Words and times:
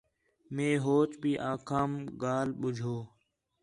مئے 0.53 0.71
ہوچ 0.83 1.09
بھی 1.21 1.31
آکھام 1.51 1.91
ڳالھ 2.21 2.51
ٻُجّھو 2.59 2.97